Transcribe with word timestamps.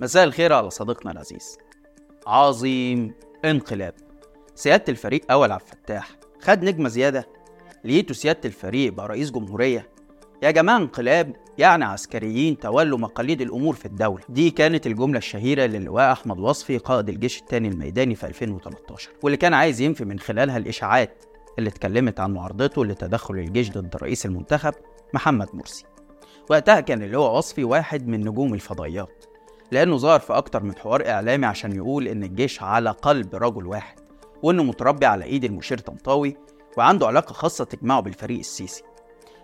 مساء 0.00 0.24
الخير 0.24 0.52
على 0.52 0.70
صديقنا 0.70 1.12
العزيز. 1.12 1.58
عظيم 2.26 3.14
انقلاب. 3.44 3.94
سيادة 4.54 4.84
الفريق 4.88 5.32
أول 5.32 5.52
عبد 5.52 5.62
الفتاح 5.62 6.10
خد 6.40 6.62
نجمة 6.64 6.88
زيادة 6.88 7.28
لقيته 7.84 8.14
سيادة 8.14 8.40
الفريق 8.44 8.92
بقى 8.92 9.08
رئيس 9.08 9.30
جمهورية. 9.30 9.88
يا 10.42 10.50
جماعة 10.50 10.76
انقلاب 10.76 11.36
يعني 11.58 11.84
عسكريين 11.84 12.58
تولوا 12.58 12.98
مقاليد 12.98 13.40
الأمور 13.40 13.74
في 13.74 13.86
الدولة. 13.86 14.22
دي 14.28 14.50
كانت 14.50 14.86
الجملة 14.86 15.18
الشهيرة 15.18 15.62
للواء 15.66 16.12
أحمد 16.12 16.38
وصفي 16.38 16.78
قائد 16.78 17.08
الجيش 17.08 17.40
الثاني 17.40 17.68
الميداني 17.68 18.14
في 18.14 18.26
2013 18.26 19.10
واللي 19.22 19.36
كان 19.36 19.54
عايز 19.54 19.80
ينفي 19.80 20.04
من 20.04 20.18
خلالها 20.18 20.56
الإشاعات 20.56 21.24
اللي 21.58 21.70
اتكلمت 21.70 22.20
عن 22.20 22.32
معارضته 22.34 22.84
لتدخل 22.84 23.34
الجيش 23.34 23.70
ضد 23.70 23.96
رئيس 23.96 24.26
المنتخب 24.26 24.74
محمد 25.14 25.48
مرسي. 25.54 25.84
وقتها 26.50 26.80
كان 26.80 27.02
اللواء 27.02 27.36
وصفي 27.36 27.64
واحد 27.64 28.06
من 28.08 28.20
نجوم 28.20 28.54
الفضائيات. 28.54 29.24
لأنه 29.72 29.96
ظهر 29.96 30.20
في 30.20 30.32
أكتر 30.32 30.62
من 30.62 30.76
حوار 30.76 31.08
إعلامي 31.08 31.46
عشان 31.46 31.76
يقول 31.76 32.08
إن 32.08 32.22
الجيش 32.22 32.62
على 32.62 32.90
قلب 32.90 33.34
رجل 33.34 33.66
واحد 33.66 34.00
وإنه 34.42 34.62
متربي 34.62 35.06
على 35.06 35.24
إيد 35.24 35.44
المشير 35.44 35.78
طنطاوي 35.78 36.36
وعنده 36.76 37.06
علاقة 37.06 37.32
خاصة 37.32 37.64
تجمعه 37.64 38.00
بالفريق 38.00 38.38
السيسي. 38.38 38.82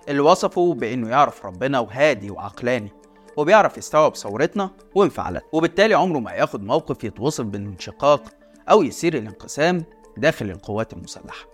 اللي 0.08 0.20
وصفه 0.20 0.74
بإنه 0.74 1.08
يعرف 1.08 1.46
ربنا 1.46 1.80
وهادي 1.80 2.30
وعقلاني 2.30 2.90
وبيعرف 3.36 3.78
يستوعب 3.78 4.16
ثورتنا 4.16 4.70
وانفعالاتنا 4.94 5.48
وبالتالي 5.52 5.94
عمره 5.94 6.18
ما 6.18 6.32
ياخد 6.32 6.62
موقف 6.64 7.04
يتوصف 7.04 7.44
بالانشقاق 7.44 8.22
أو 8.70 8.82
يثير 8.82 9.14
الانقسام 9.14 9.84
داخل 10.16 10.50
القوات 10.50 10.92
المسلحة. 10.92 11.46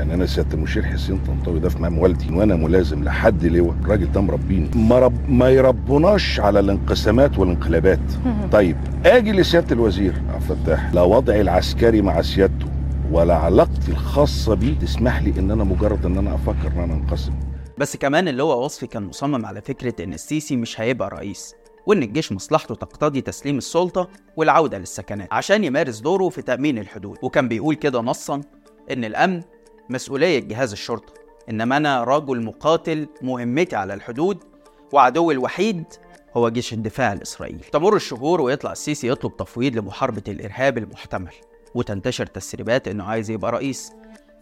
يعني 0.00 0.14
أنا 0.14 0.26
سيادة 0.26 0.54
المشير 0.54 0.82
حسين 0.82 1.18
طنطاوي 1.26 1.60
ده 1.60 1.68
في 1.68 1.78
مقام 1.78 1.98
والدي 1.98 2.34
وأنا 2.34 2.56
ملازم 2.56 3.04
لحد 3.04 3.44
لواء 3.44 3.76
الراجل 3.82 4.12
ده 4.12 4.20
مربيني. 4.20 4.70
ما, 4.74 4.98
رب 4.98 5.30
ما 5.30 5.50
يربوناش 5.50 6.40
على 6.40 6.60
الانقسامات 6.60 7.38
والانقلابات. 7.38 8.00
طيب 8.52 8.76
آجي 9.06 9.32
لسيادة 9.32 9.72
الوزير. 9.72 10.14
عبد 10.28 10.50
الفتاح 10.50 10.94
لا 10.94 11.02
وضعي 11.02 11.40
العسكري 11.40 12.02
مع 12.02 12.22
سيادته 12.22 12.66
ولا 13.12 13.34
علاقتي 13.36 13.92
الخاصة 13.92 14.54
بيه. 14.54 14.78
تسمح 14.78 15.22
لي 15.22 15.34
إن 15.38 15.50
أنا 15.50 15.64
مجرد 15.64 16.06
إن 16.06 16.18
أنا 16.18 16.34
أفكر 16.34 16.72
إن 16.76 16.78
أنا 16.78 16.94
أنقسم. 16.94 17.32
بس 17.78 17.96
كمان 17.96 18.28
اللي 18.28 18.42
هو 18.42 18.64
وصفي 18.64 18.86
كان 18.86 19.02
مصمم 19.02 19.46
على 19.46 19.60
فكرة 19.60 20.04
إن 20.04 20.12
السيسي 20.12 20.56
مش 20.56 20.80
هيبقى 20.80 21.08
رئيس 21.08 21.54
وإن 21.86 22.02
الجيش 22.02 22.32
مصلحته 22.32 22.74
تقتضي 22.74 23.20
تسليم 23.20 23.58
السلطة 23.58 24.08
والعودة 24.36 24.78
للسكنات 24.78 25.28
عشان 25.32 25.64
يمارس 25.64 26.00
دوره 26.00 26.28
في 26.28 26.42
تأمين 26.42 26.78
الحدود. 26.78 27.16
وكان 27.22 27.48
بيقول 27.48 27.74
كده 27.74 28.00
نصا 28.00 28.40
إن 28.90 29.04
الأمن 29.04 29.42
مسؤولية 29.90 30.38
جهاز 30.38 30.72
الشرطة. 30.72 31.12
إنما 31.50 31.76
أنا 31.76 32.04
رجل 32.04 32.42
مقاتل 32.42 33.08
مهمتي 33.22 33.76
على 33.76 33.94
الحدود 33.94 34.44
وعدوي 34.92 35.34
الوحيد 35.34 35.84
هو 36.36 36.48
جيش 36.48 36.72
الدفاع 36.72 37.12
الإسرائيلي. 37.12 37.64
تمر 37.72 37.96
الشهور 37.96 38.40
ويطلع 38.40 38.72
السيسي 38.72 39.08
يطلب 39.08 39.36
تفويض 39.36 39.76
لمحاربة 39.76 40.22
الإرهاب 40.28 40.78
المحتمل 40.78 41.32
وتنتشر 41.74 42.26
تسريبات 42.26 42.88
إنه 42.88 43.04
عايز 43.04 43.30
يبقى 43.30 43.52
رئيس. 43.52 43.92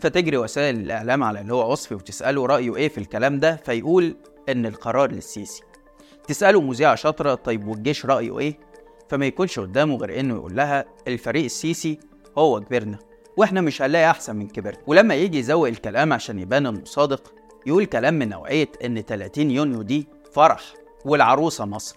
فتجري 0.00 0.36
وسائل 0.36 0.77
الإعلام 0.77 1.24
على 1.24 1.40
اللي 1.40 1.55
هو 1.55 1.72
وصفي 1.72 1.94
وتسأله 1.94 2.46
رأيه 2.46 2.77
إيه 2.77 2.88
في 2.88 2.98
الكلام 2.98 3.40
ده 3.40 3.56
فيقول 3.56 4.16
إن 4.48 4.66
القرار 4.66 5.12
للسيسي. 5.12 5.62
تسأله 6.27 6.60
مذيعة 6.60 6.94
شاطرة 6.94 7.34
طيب 7.34 7.68
والجيش 7.68 8.06
رأيه 8.06 8.38
إيه؟ 8.38 8.58
فما 9.08 9.27
يكونش 9.27 9.58
قدامه 9.58 9.96
غير 9.96 10.20
إنه 10.20 10.34
يقول 10.34 10.56
لها 10.56 10.84
الفريق 11.08 11.44
السيسي 11.44 11.98
هو 12.38 12.60
كبرنا. 12.60 12.98
وإحنا 13.39 13.61
مش 13.61 13.83
هنلاقي 13.83 14.11
أحسن 14.11 14.36
من 14.36 14.48
كبرنا 14.48 14.78
ولما 14.86 15.14
يجي 15.14 15.39
يزوق 15.39 15.69
الكلام 15.69 16.12
عشان 16.12 16.39
يبان 16.39 16.67
إنه 16.67 16.84
صادق 16.84 17.34
يقول 17.67 17.84
كلام 17.84 18.14
من 18.14 18.28
نوعية 18.28 18.69
إن 18.84 19.00
30 19.00 19.50
يونيو 19.50 19.83
دي 19.83 20.08
فرح 20.33 20.61
والعروسة 21.05 21.64
مصر 21.64 21.97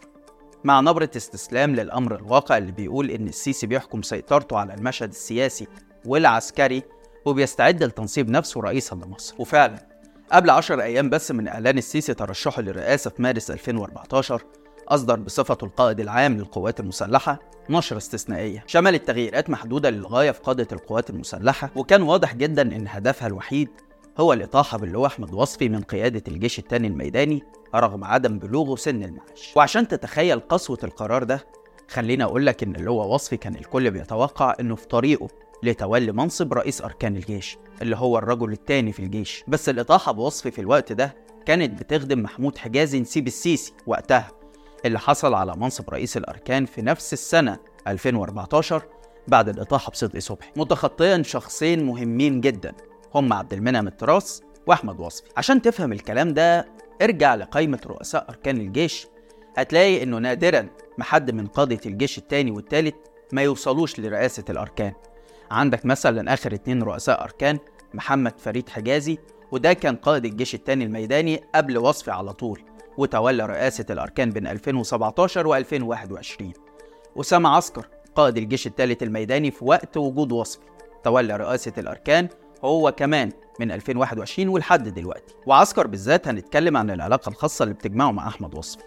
مع 0.64 0.80
نبرة 0.81 1.09
استسلام 1.16 1.75
للأمر 1.75 2.16
الواقع 2.16 2.58
اللي 2.58 2.72
بيقول 2.72 3.11
إن 3.11 3.28
السيسي 3.28 3.67
بيحكم 3.67 4.02
سيطرته 4.02 4.58
على 4.58 4.73
المشهد 4.73 5.09
السياسي 5.09 5.67
والعسكري 6.06 6.83
وبيستعد 7.25 7.83
لتنصيب 7.83 8.30
نفسه 8.30 8.61
رئيسا 8.61 8.95
لمصر. 8.95 9.36
وفعلا 9.39 9.88
قبل 10.32 10.49
10 10.49 10.82
أيام 10.82 11.10
بس 11.10 11.32
من 11.32 11.48
إعلان 11.48 11.77
السيسي 11.77 12.14
ترشحه 12.14 12.61
للرئاسة 12.61 13.10
في 13.10 13.21
مارس 13.21 13.52
2014 13.52 14.42
أصدر 14.91 15.15
بصفته 15.19 15.65
القائد 15.65 15.99
العام 15.99 16.37
للقوات 16.37 16.79
المسلحة 16.79 17.39
نشرة 17.69 17.97
استثنائية. 17.97 18.63
شملت 18.67 19.07
تغييرات 19.07 19.49
محدودة 19.49 19.89
للغاية 19.89 20.31
في 20.31 20.39
قادة 20.41 20.67
القوات 20.71 21.09
المسلحة 21.09 21.69
وكان 21.75 22.02
واضح 22.02 22.35
جدا 22.35 22.61
إن 22.61 22.87
هدفها 22.87 23.27
الوحيد 23.27 23.69
هو 24.19 24.33
الإطاحة 24.33 24.77
باللواء 24.77 25.07
أحمد 25.07 25.33
وصفي 25.33 25.69
من 25.69 25.81
قيادة 25.81 26.23
الجيش 26.27 26.59
الثاني 26.59 26.87
الميداني 26.87 27.43
رغم 27.75 28.03
عدم 28.03 28.39
بلوغه 28.39 28.75
سن 28.75 29.03
المعاش. 29.03 29.53
وعشان 29.55 29.87
تتخيل 29.87 30.39
قسوة 30.39 30.77
القرار 30.83 31.23
ده 31.23 31.45
خليني 31.89 32.23
أقول 32.23 32.45
لك 32.45 32.63
إن 32.63 32.75
اللواء 32.75 33.08
وصفي 33.08 33.37
كان 33.37 33.55
الكل 33.55 33.91
بيتوقع 33.91 34.55
إنه 34.59 34.75
في 34.75 34.87
طريقه 34.87 35.27
لتولي 35.63 36.11
منصب 36.11 36.53
رئيس 36.53 36.81
أركان 36.81 37.15
الجيش 37.15 37.58
اللي 37.81 37.95
هو 37.95 38.17
الرجل 38.17 38.52
الثاني 38.52 38.91
في 38.91 38.99
الجيش. 38.99 39.43
بس 39.47 39.69
الإطاحة 39.69 40.11
بوصفي 40.11 40.52
في 40.52 40.61
الوقت 40.61 40.91
ده 40.93 41.15
كانت 41.45 41.79
بتخدم 41.83 42.19
محمود 42.23 42.58
حجازي 42.58 42.99
نسيب 42.99 43.27
السيسي 43.27 43.73
وقتها. 43.87 44.40
اللي 44.86 44.99
حصل 44.99 45.33
على 45.33 45.55
منصب 45.55 45.89
رئيس 45.89 46.17
الأركان 46.17 46.65
في 46.65 46.81
نفس 46.81 47.14
السنة 47.14 47.58
2014 47.87 48.83
بعد 49.27 49.49
الإطاحة 49.49 49.92
بصدقي 49.92 50.19
صبحي. 50.19 50.52
متخطيا 50.55 51.21
شخصين 51.23 51.86
مهمين 51.86 52.42
جدا 52.42 52.73
هم 53.15 53.33
عبد 53.33 53.53
المنعم 53.53 53.87
التراس 53.87 54.41
وأحمد 54.67 54.99
وصفي. 54.99 55.30
عشان 55.37 55.61
تفهم 55.61 55.91
الكلام 55.93 56.33
ده 56.33 56.67
ارجع 57.02 57.36
لقائمة 57.36 57.80
رؤساء 57.86 58.25
أركان 58.30 58.58
الجيش. 58.58 59.08
هتلاقي 59.58 60.03
إنه 60.03 60.17
نادرا 60.17 60.67
ما 60.97 61.03
حد 61.03 61.31
من 61.31 61.47
قادة 61.47 61.80
الجيش 61.86 62.17
التاني 62.17 62.52
والتالت 62.52 62.95
ما 63.33 63.41
يوصلوش 63.41 63.99
لرئاسة 63.99 64.43
الأركان. 64.49 64.93
عندك 65.52 65.86
مثلا 65.86 66.33
آخر 66.33 66.53
اتنين 66.53 66.83
رؤساء 66.83 67.23
أركان 67.23 67.59
محمد 67.93 68.39
فريد 68.39 68.70
حجازي 68.70 69.17
وده 69.52 69.73
كان 69.73 69.95
قائد 69.95 70.25
الجيش 70.25 70.55
التاني 70.55 70.83
الميداني 70.83 71.43
قبل 71.55 71.77
وصفي 71.77 72.11
على 72.11 72.33
طول. 72.33 72.61
وتولى 72.97 73.45
رئاسة 73.45 73.85
الأركان 73.89 74.29
بين 74.29 74.47
2017 74.47 75.47
و 75.47 75.55
2021 75.55 76.53
أسامة 77.17 77.49
عسكر 77.49 77.87
قائد 78.15 78.37
الجيش 78.37 78.67
الثالث 78.67 79.03
الميداني 79.03 79.52
في 79.52 79.65
وقت 79.65 79.97
وجود 79.97 80.31
وصفي 80.31 80.65
تولى 81.03 81.37
رئاسة 81.37 81.73
الأركان 81.77 82.29
هو 82.63 82.91
كمان 82.91 83.31
من 83.59 83.71
2021 83.71 84.47
ولحد 84.49 84.89
دلوقتي. 84.89 85.35
وعسكر 85.45 85.87
بالذات 85.87 86.27
هنتكلم 86.27 86.77
عن 86.77 86.89
العلاقة 86.91 87.29
الخاصة 87.29 87.63
اللي 87.63 87.73
بتجمعه 87.73 88.11
مع 88.11 88.27
أحمد 88.27 88.55
وصفي 88.55 88.83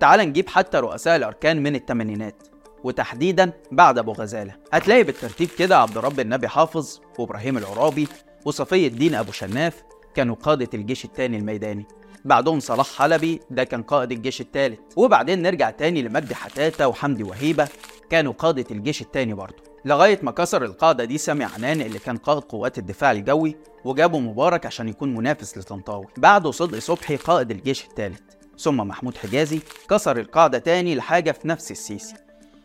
تعال 0.00 0.20
نجيب 0.20 0.48
حتى 0.48 0.78
رؤساء 0.78 1.16
الأركان 1.16 1.62
من 1.62 1.76
الثمانينات 1.76 2.42
وتحديدا 2.84 3.52
بعد 3.72 3.98
أبو 3.98 4.12
غزالة. 4.12 4.54
هتلاقي 4.72 5.02
بالترتيب 5.02 5.48
كده 5.58 5.78
عبد 5.78 5.98
رب 5.98 6.20
النبي 6.20 6.48
حافظ 6.48 7.00
وإبراهيم 7.18 7.58
العرابي 7.58 8.08
وصفي 8.44 8.86
الدين 8.86 9.14
أبو 9.14 9.32
شناف 9.32 9.82
كانوا 10.14 10.34
قادة 10.34 10.68
الجيش 10.74 11.04
الثاني 11.04 11.36
الميداني. 11.36 11.86
بعدهم 12.26 12.60
صلاح 12.60 12.98
حلبي 12.98 13.40
ده 13.50 13.64
كان 13.64 13.82
قائد 13.82 14.12
الجيش 14.12 14.40
الثالث 14.40 14.78
وبعدين 14.96 15.42
نرجع 15.42 15.70
تاني 15.70 16.02
لمجدي 16.02 16.34
حتاتة 16.34 16.88
وحمدي 16.88 17.22
وهيبة 17.22 17.68
كانوا 18.10 18.32
قادة 18.32 18.64
الجيش 18.70 19.02
الثاني 19.02 19.34
برضه. 19.34 19.56
لغاية 19.84 20.18
ما 20.22 20.30
كسر 20.30 20.64
القاعدة 20.64 21.04
دي 21.04 21.18
سامي 21.18 21.44
عنان 21.44 21.80
اللي 21.80 21.98
كان 21.98 22.16
قائد 22.16 22.42
قوات 22.42 22.78
الدفاع 22.78 23.12
الجوي 23.12 23.56
وجابوا 23.84 24.20
مبارك 24.20 24.66
عشان 24.66 24.88
يكون 24.88 25.14
منافس 25.14 25.58
لطنطاوي. 25.58 26.06
بعده 26.16 26.50
صدقي 26.50 26.80
صبحي 26.80 27.16
قائد 27.16 27.50
الجيش 27.50 27.84
الثالث 27.84 28.20
ثم 28.58 28.76
محمود 28.76 29.16
حجازي 29.16 29.60
كسر 29.90 30.18
القاعدة 30.18 30.58
تاني 30.58 30.94
لحاجة 30.94 31.32
في 31.32 31.48
نفس 31.48 31.70
السيسي. 31.70 32.14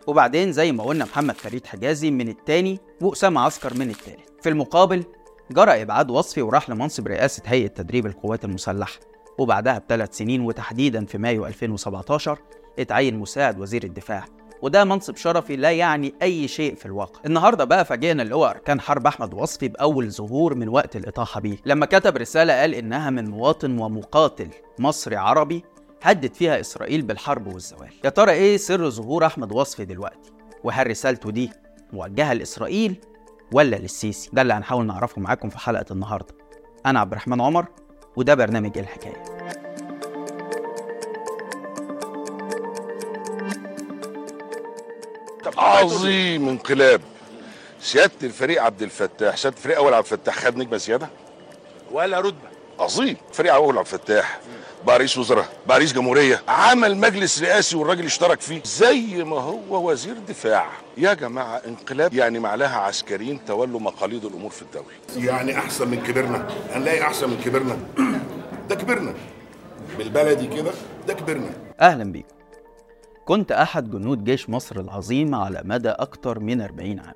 وبعدين 0.07 0.51
زي 0.51 0.72
ما 0.72 0.83
قلنا 0.83 1.05
محمد 1.05 1.35
فريد 1.35 1.66
حجازي 1.66 2.11
من 2.11 2.29
التاني 2.29 2.79
وأسامة 3.01 3.41
عسكر 3.41 3.73
من 3.73 3.89
التالت. 3.89 4.43
في 4.43 4.49
المقابل 4.49 5.03
جرى 5.51 5.81
إبعاد 5.81 6.11
وصفي 6.11 6.41
وراح 6.41 6.69
لمنصب 6.69 7.07
رئاسة 7.07 7.43
هيئة 7.45 7.67
تدريب 7.67 8.05
القوات 8.05 8.45
المسلحة. 8.45 9.10
وبعدها 9.41 9.78
بثلاث 9.79 10.18
سنين 10.18 10.41
وتحديدا 10.41 11.06
في 11.06 11.18
مايو 11.18 11.46
2017 11.47 12.40
اتعين 12.79 13.19
مساعد 13.19 13.59
وزير 13.59 13.84
الدفاع. 13.84 14.25
وده 14.62 14.84
منصب 14.84 15.16
شرفي 15.16 15.55
لا 15.55 15.72
يعني 15.72 16.14
أي 16.22 16.47
شيء 16.47 16.76
في 16.76 16.85
الواقع. 16.85 17.20
النهاردة 17.26 17.64
بقى 17.64 17.85
فاجئنا 17.85 18.23
اللي 18.23 18.35
هو 18.35 18.46
أركان 18.46 18.82
حرب 18.82 19.08
أحمد 19.08 19.34
وصفي 19.34 19.67
بأول 19.67 20.11
ظهور 20.11 20.55
من 20.55 20.67
وقت 20.70 20.96
الإطاحة 20.96 21.41
بيه. 21.41 21.58
لما 21.66 21.85
كتب 21.85 22.17
رسالة 22.17 22.53
قال 22.61 22.73
إنها 22.76 23.09
من 23.09 23.29
مواطن 23.29 23.79
ومقاتل 23.79 24.49
مصري 24.79 25.16
عربي 25.16 25.64
هدد 26.02 26.34
فيها 26.34 26.59
إسرائيل 26.59 27.02
بالحرب 27.02 27.47
والزوال. 27.53 27.90
يا 28.05 28.09
ترى 28.09 28.32
إيه 28.32 28.58
سر 28.58 28.90
ظهور 28.90 29.26
أحمد 29.26 29.52
وصفي 29.52 29.85
دلوقتي؟ 29.85 30.32
وهل 30.64 30.88
رسالته 30.88 31.32
دي 31.32 31.52
موجهة 31.93 32.34
لإسرائيل 32.34 32.96
ولا 33.53 33.76
للسيسي؟ 33.76 34.29
ده 34.34 34.41
اللي 34.41 34.53
هنحاول 34.53 34.85
نعرفه 34.85 35.22
معاكم 35.22 35.49
في 35.49 35.58
حلقة 35.59 35.85
النهاردة. 35.91 36.35
أنا 36.85 36.99
عبد 36.99 37.11
الرحمن 37.11 37.41
عمر 37.41 37.66
وده 38.16 38.35
برنامج 38.35 38.78
الحكاية. 38.78 39.23
عظيم 45.58 46.49
انقلاب. 46.49 47.02
سيادة 47.81 48.11
الفريق 48.23 48.63
عبد 48.63 48.81
الفتاح 48.81 49.37
سيادة 49.37 49.58
الفريق 49.58 49.78
أول 49.78 49.93
عبد 49.93 50.05
الفتاح 50.05 50.40
خد 50.40 50.58
نجمة 50.58 50.78
زيادة؟ 50.78 51.09
ولا 51.91 52.19
رتبة. 52.19 52.49
عظيم. 52.79 53.17
فريق 53.34 53.53
أول 53.53 53.78
عبد 53.78 53.87
الفتاح. 53.87 54.40
بقى 54.85 54.97
رئيس 54.97 55.17
وزراء. 55.17 55.45
بقى 55.67 55.78
رئيس 55.78 55.93
جمهورية. 55.93 56.41
عمل 56.47 56.97
مجلس 56.97 57.41
رئاسي 57.41 57.75
والراجل 57.75 58.05
اشترك 58.05 58.41
فيه. 58.41 58.61
زي 58.66 59.23
ما 59.23 59.35
هو 59.41 59.91
وزير 59.91 60.16
دفاع. 60.29 60.69
يا 60.97 61.13
جماعة 61.13 61.61
انقلاب 61.67 62.13
يعني 62.13 62.39
معلها 62.39 62.78
عسكريين 62.78 63.45
تولوا 63.45 63.79
مقاليد 63.79 64.25
الأمور 64.25 64.49
في 64.49 64.61
الدولة. 64.61 64.87
يعني 65.16 65.57
أحسن 65.57 65.87
من 65.87 66.03
كبرنا. 66.03 66.47
هنلاقي 66.73 67.01
أحسن 67.01 67.29
من 67.29 67.37
كبرنا. 67.45 67.78
ده 68.69 68.75
كبرنا. 68.75 69.13
بالبلدي 69.97 70.47
كده 70.47 70.72
ده 71.07 71.13
كبرنا. 71.13 71.49
أهلا 71.81 72.11
بيكم 72.11 72.28
كنت 73.25 73.51
أحد 73.51 73.91
جنود 73.91 74.23
جيش 74.23 74.49
مصر 74.49 74.79
العظيم 74.79 75.35
على 75.35 75.61
مدى 75.66 75.89
أكثر 75.89 76.39
من 76.39 76.61
40 76.61 76.99
عام. 76.99 77.13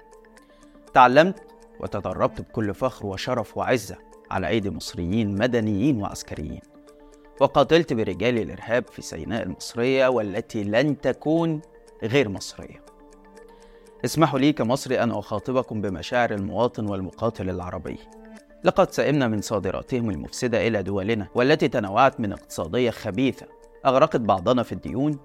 تعلمت 0.94 1.36
وتدربت 1.80 2.42
بكل 2.42 2.74
فخر 2.74 3.06
وشرف 3.06 3.58
وعزة 3.58 3.96
على 4.32 4.48
أيدي 4.48 4.70
مصريين 4.70 5.38
مدنيين 5.38 6.02
وعسكريين. 6.02 6.75
وقاتلت 7.40 7.94
برجال 7.94 8.38
الإرهاب 8.38 8.88
في 8.88 9.02
سيناء 9.02 9.44
المصرية 9.44 10.08
والتي 10.08 10.64
لن 10.64 11.02
تكون 11.02 11.62
غير 12.04 12.30
مصرية. 12.30 12.86
اسمحوا 14.06 14.40
لي 14.40 14.54
كمصري 14.54 15.04
أن 15.04 15.12
أخاطبكم 15.12 15.82
بمشاعر 15.82 16.34
المواطن 16.34 16.90
والمقاتل 16.90 17.50
العربي. 17.50 17.98
لقد 18.64 18.92
سئمنا 18.92 19.28
من 19.28 19.42
صادراتهم 19.42 20.10
المفسدة 20.10 20.68
إلى 20.68 20.84
دولنا 20.84 21.28
والتي 21.36 21.68
تنوعت 21.68 22.20
من 22.20 22.32
اقتصادية 22.32 22.90
خبيثة. 22.90 23.46
أغرقت 23.86 24.20
بعضنا 24.20 24.64
في 24.64 24.72
الديون 24.72 25.20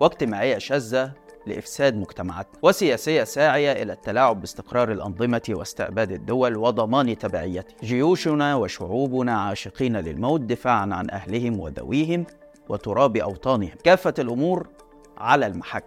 واجتماعية 0.00 0.58
شاذة 0.58 1.12
لإفساد 1.46 1.96
مجتمعاتنا 1.96 2.60
وسياسية 2.62 3.24
ساعية 3.24 3.72
إلى 3.72 3.92
التلاعب 3.92 4.40
باستقرار 4.40 4.92
الأنظمة 4.92 5.42
واستعباد 5.48 6.12
الدول 6.12 6.56
وضمان 6.56 7.18
تبعيتها 7.18 7.76
جيوشنا 7.82 8.56
وشعوبنا 8.56 9.40
عاشقين 9.40 9.96
للموت 9.96 10.40
دفاعا 10.40 10.88
عن 10.92 11.10
أهلهم 11.10 11.60
وذويهم 11.60 12.26
وتراب 12.68 13.16
أوطانهم. 13.16 13.74
كافة 13.84 14.14
الأمور 14.18 14.68
على 15.16 15.46
المحك. 15.46 15.84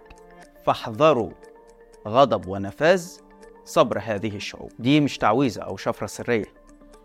فاحذروا 0.64 1.30
غضب 2.08 2.48
ونفاذ 2.48 3.08
صبر 3.64 3.98
هذه 4.04 4.36
الشعوب. 4.36 4.70
دي 4.78 5.00
مش 5.00 5.18
تعويذة 5.18 5.60
أو 5.60 5.76
شفرة 5.76 6.06
سرية. 6.06 6.44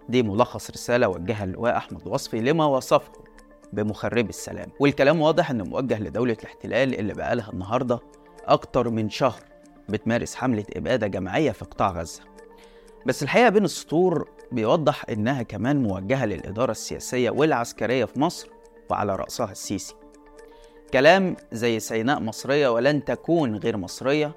دي 0.10 0.24
ملخص 0.24 0.72
رسالة 0.72 1.08
وجهها 1.08 1.44
اللواء 1.44 1.78
أحمد 1.78 2.08
وصفي 2.08 2.42
لما 2.42 2.66
وصفه 2.66 3.12
بمخربي 3.74 4.30
السلام. 4.30 4.68
والكلام 4.80 5.22
واضح 5.22 5.52
إنه 5.52 5.64
موجه 5.64 6.00
لدولة 6.00 6.38
الاحتلال 6.40 7.00
اللي 7.00 7.14
بقالها 7.14 7.50
النهاردة 7.54 8.00
أكتر 8.46 8.90
من 8.90 9.10
شهر 9.10 9.40
بتمارس 9.90 10.36
حملة 10.36 10.66
إبادة 10.76 11.08
جماعية 11.08 11.52
في 11.52 11.66
قطاع 11.66 11.92
غزة. 11.92 12.22
بس 13.06 13.24
الحقيقة 13.24 13.50
بين 13.50 13.66
السطور 13.66 14.30
بيوضح 14.52 15.06
إنها 15.10 15.44
كمان 15.44 15.84
موجهة 15.84 16.26
للإدارة 16.26 16.72
السياسية 16.72 17.30
والعسكرية 17.30 18.06
في 18.06 18.20
مصر 18.20 18.48
وعلى 18.90 19.16
رأسها 19.16 19.52
السيسي. 19.52 19.96
كلام 20.94 21.36
زي 21.52 21.80
سيناء 21.80 22.20
مصرية 22.20 22.68
ولن 22.68 23.06
تكون 23.06 23.56
غير 23.56 23.78
مصرية 23.78 24.36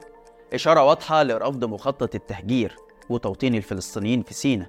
إشارة 0.55 0.85
واضحة 0.85 1.23
لرفض 1.23 1.65
مخطط 1.65 2.15
التهجير 2.15 2.77
وتوطين 3.09 3.55
الفلسطينيين 3.55 4.23
في 4.23 4.35
سيناء 4.35 4.69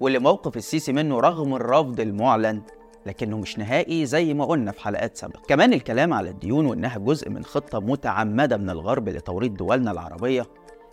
واللي 0.00 0.18
موقف 0.18 0.56
السيسي 0.56 0.92
منه 0.92 1.20
رغم 1.20 1.54
الرفض 1.54 2.00
المعلن 2.00 2.62
لكنه 3.06 3.38
مش 3.38 3.58
نهائي 3.58 4.06
زي 4.06 4.34
ما 4.34 4.44
قلنا 4.44 4.72
في 4.72 4.80
حلقات 4.80 5.16
سابقة. 5.16 5.40
كمان 5.48 5.72
الكلام 5.72 6.12
على 6.12 6.30
الديون 6.30 6.66
وإنها 6.66 6.98
جزء 6.98 7.30
من 7.30 7.44
خطة 7.44 7.80
متعمدة 7.80 8.56
من 8.56 8.70
الغرب 8.70 9.08
لتوريط 9.08 9.52
دولنا 9.52 9.90
العربية 9.90 10.46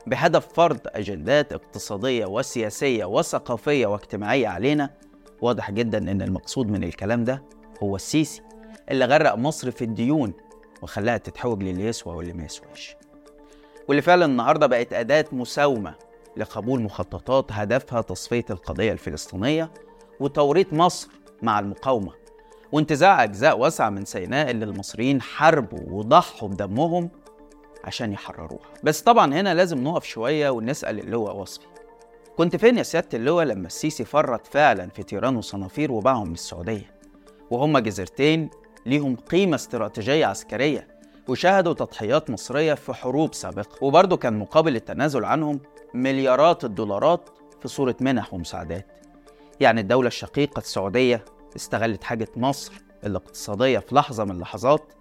بهدف 0.08 0.48
فرض 0.54 0.80
أجندات 0.86 1.54
اقتصادية 1.54 2.26
وسياسية 2.26 3.06
وثقافية 3.06 3.88
واجتماعية 3.88 4.48
علينا. 4.48 4.90
واضح 5.42 5.72
جدا 5.72 5.98
إن 5.98 6.22
المقصود 6.22 6.68
من 6.68 6.84
الكلام 6.84 7.24
ده 7.24 7.44
هو 7.84 7.96
السيسي 7.96 8.42
اللي 8.92 9.06
غرق 9.06 9.36
مصر 9.36 9.72
في 9.72 9.84
الديون 9.84 10.34
وخلاها 10.82 11.18
تتحوج 11.18 11.64
للي 11.64 11.86
يسوى 11.86 12.16
واللي 12.16 12.34
ما 12.34 12.44
يسواش. 12.46 12.96
واللي 13.88 14.02
فعلا 14.02 14.26
النهارده 14.26 14.68
بقت 14.68 14.94
أداة 14.94 15.26
مساومة 15.32 15.96
لقبول 16.38 16.82
مخططات 16.82 17.52
هدفها 17.52 18.02
تصفية 18.02 18.46
القضية 18.50 18.92
الفلسطينية 18.92 19.72
وتوريط 20.20 20.74
مصر 20.74 21.10
مع 21.42 21.60
المقاومة. 21.60 22.12
وانتزاع 22.72 23.24
أجزاء 23.24 23.60
واسعة 23.60 23.90
من 23.90 24.06
سيناء 24.06 24.52
اللي 24.52 24.66
المصريين 24.66 25.22
حاربوا 25.22 25.80
وضحوا 25.90 26.50
بدمهم 26.50 27.10
عشان 27.84 28.14
يحرروها. 28.14 28.70
بس 28.84 29.02
طبعا 29.02 29.34
هنا 29.34 29.54
لازم 29.54 29.84
نقف 29.84 30.04
شوية 30.04 30.50
ونسأل 30.50 31.00
اللواء 31.00 31.36
وصفي. 31.36 31.66
كنت 32.38 32.56
فين 32.56 32.78
يا 32.78 32.84
سيادة 32.84 33.08
اللواء 33.14 33.46
لما 33.46 33.68
السيسي 33.68 34.06
فرط 34.06 34.48
فعلا 34.48 34.90
في 34.90 35.04
تيران 35.04 35.36
وصنافير 35.36 35.92
وباعهم 35.92 36.28
من 36.28 36.34
السعودية 36.34 36.92
وهم 37.52 37.78
جزيرتين 37.78 38.50
ليهم 38.86 39.16
قيمة 39.16 39.56
استراتيجية 39.56 40.26
عسكرية 40.26 40.88
وشاهدوا 41.28 41.74
تضحيات 41.74 42.30
مصرية 42.30 42.74
في 42.74 42.94
حروب 42.94 43.34
سابقة. 43.34 43.86
وبرضه 43.86 44.18
كان 44.18 44.40
مقابل 44.40 44.76
التنازل 44.76 45.26
عنهم 45.26 45.60
مليارات 45.94 46.66
الدولارات 46.66 47.30
في 47.62 47.68
صورة 47.68 47.96
منح 48.02 48.34
ومساعدات. 48.34 49.01
يعني 49.62 49.82
الدولة 49.82 50.08
الشقيقة 50.08 50.60
السعودية 50.60 51.26
استغلت 51.56 52.04
حاجة 52.04 52.28
مصر 52.36 52.74
الاقتصادية 53.04 53.80
في 53.80 53.96
لحظة 53.96 54.24
من 54.24 54.32
اللحظات 54.32 54.94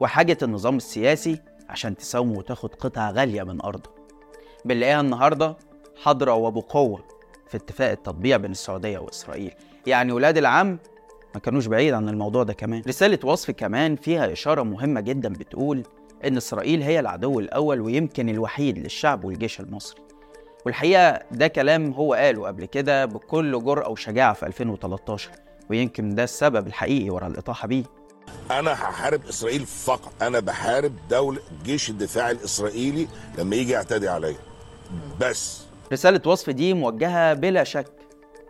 وحاجة 0.00 0.38
النظام 0.42 0.76
السياسي 0.76 1.40
عشان 1.68 1.96
تساومه 1.96 2.38
وتاخد 2.38 2.74
قطعة 2.74 3.10
غالية 3.10 3.42
من 3.42 3.60
أرضه. 3.60 3.90
بنلاقيها 4.64 5.00
النهاردة 5.00 5.56
حاضرة 6.02 6.34
وبقوة 6.34 7.04
في 7.48 7.56
اتفاق 7.56 7.90
التطبيع 7.90 8.36
بين 8.36 8.50
السعودية 8.50 8.98
وإسرائيل. 8.98 9.52
يعني 9.86 10.12
ولاد 10.12 10.36
العم 10.38 10.78
ما 11.34 11.40
كانوش 11.40 11.66
بعيد 11.66 11.94
عن 11.94 12.08
الموضوع 12.08 12.42
ده 12.42 12.52
كمان. 12.52 12.82
رسالة 12.88 13.18
وصف 13.24 13.50
كمان 13.50 13.96
فيها 13.96 14.32
إشارة 14.32 14.62
مهمة 14.62 15.00
جدا 15.00 15.28
بتقول 15.28 15.82
إن 16.24 16.36
إسرائيل 16.36 16.82
هي 16.82 17.00
العدو 17.00 17.40
الأول 17.40 17.80
ويمكن 17.80 18.28
الوحيد 18.28 18.78
للشعب 18.78 19.24
والجيش 19.24 19.60
المصري. 19.60 20.07
والحقيقة 20.68 21.20
ده 21.30 21.48
كلام 21.48 21.92
هو 21.92 22.14
قاله 22.14 22.46
قبل 22.46 22.64
كده 22.64 23.04
بكل 23.04 23.64
جرأة 23.64 23.88
وشجاعة 23.88 24.32
في 24.32 24.46
2013 24.46 25.30
ويمكن 25.70 26.14
ده 26.14 26.24
السبب 26.24 26.66
الحقيقي 26.66 27.10
ورا 27.10 27.26
الإطاحة 27.26 27.68
بيه. 27.68 27.84
أنا 28.50 28.72
هحارب 28.72 29.24
إسرائيل 29.28 29.66
فقط. 29.66 30.12
أنا 30.22 30.40
بحارب 30.40 30.92
دولة 31.10 31.38
جيش 31.64 31.90
الدفاع 31.90 32.30
الإسرائيلي 32.30 33.08
لما 33.38 33.56
يجي 33.56 33.72
يعتدي 33.72 34.08
عليا. 34.08 34.36
بس. 35.20 35.62
رسالة 35.92 36.20
وصف 36.26 36.50
دي 36.50 36.74
موجهة 36.74 37.34
بلا 37.34 37.64
شك 37.64 37.92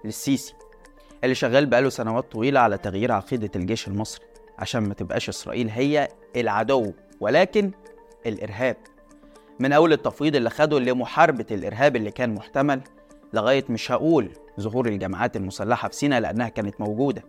للسيسي 0.04 0.54
اللي 1.24 1.34
شغال 1.34 1.66
بقاله 1.66 1.88
سنوات 1.88 2.32
طويلة 2.32 2.60
على 2.60 2.78
تغيير 2.78 3.12
عقيدة 3.12 3.50
الجيش 3.56 3.88
المصري 3.88 4.24
عشان 4.58 4.80
ما 4.88 4.94
تبقاش 4.94 5.28
إسرائيل 5.28 5.68
هي 5.70 6.08
العدو 6.36 6.92
ولكن 7.20 7.70
الإرهاب. 8.26 8.76
من 9.60 9.72
أول 9.72 9.92
التفويض 9.92 10.36
اللي 10.36 10.50
خده 10.50 10.78
لمحاربة 10.78 11.46
الإرهاب 11.50 11.96
اللي 11.96 12.10
كان 12.10 12.34
محتمل 12.34 12.80
لغاية 13.32 13.64
مش 13.68 13.92
هقول 13.92 14.30
ظهور 14.60 14.86
الجماعات 14.86 15.36
المسلحة 15.36 15.88
في 15.88 15.96
سيناء 15.96 16.20
لأنها 16.20 16.48
كانت 16.48 16.80
موجودة. 16.80 17.22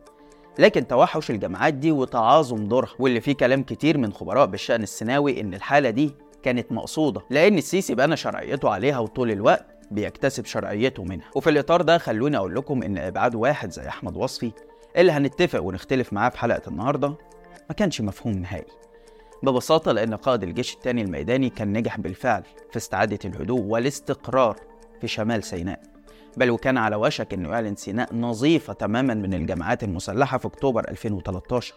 لكن 0.59 0.88
توحش 0.88 1.31
الجماعات 1.31 1.74
دي 1.74 1.91
وتعاظم 1.91 2.67
دورها 2.67 2.89
واللي 3.00 3.21
فيه 3.21 3.33
كلام 3.33 3.63
كتير 3.63 3.98
من 3.98 4.13
خبراء 4.13 4.45
بالشأن 4.45 4.83
السيناوي 4.83 5.41
إن 5.41 5.53
الحالة 5.53 5.89
دي 5.89 6.13
كانت 6.43 6.71
مقصودة 6.71 7.21
لأن 7.29 7.57
السيسي 7.57 7.95
بنى 7.95 8.17
شرعيته 8.17 8.69
عليها 8.69 9.00
وطول 9.00 9.31
الوقت 9.31 9.65
بيكتسب 9.91 10.45
شرعيته 10.45 11.03
منها. 11.03 11.29
وفي 11.36 11.50
الإطار 11.50 11.81
ده 11.81 11.98
خلوني 11.98 12.38
أقول 12.38 12.55
لكم 12.55 12.83
إن 12.83 12.98
إبعاد 12.98 13.36
واحد 13.36 13.71
زي 13.71 13.88
أحمد 13.88 14.17
وصفي 14.17 14.51
اللي 14.98 15.12
هنتفق 15.12 15.63
ونختلف 15.63 16.13
معاه 16.13 16.29
في 16.29 16.38
حلقة 16.39 16.62
النهاردة 16.67 17.07
ما 17.69 17.75
كانش 17.77 18.01
مفهوم 18.01 18.33
نهائي. 18.33 18.65
ببساطة 19.43 19.91
لأن 19.91 20.15
قائد 20.15 20.43
الجيش 20.43 20.74
الثاني 20.74 21.01
الميداني 21.01 21.50
كان 21.50 21.74
نجح 21.74 22.00
بالفعل 22.00 22.43
في 22.72 22.77
استعادة 22.77 23.19
الهدوء 23.25 23.62
والاستقرار 23.62 24.55
في 25.01 25.08
شمال 25.08 25.43
سيناء. 25.43 25.81
بل 26.38 26.50
وكان 26.50 26.77
على 26.77 26.96
وشك 26.96 27.34
أنه 27.34 27.50
يعلن 27.50 27.75
سيناء 27.75 28.15
نظيفة 28.15 28.74
تماما 28.74 29.13
من 29.13 29.34
الجماعات 29.34 29.84
المسلحة 29.84 30.38
في 30.38 30.48
أكتوبر 30.48 30.89
2013 30.89 31.74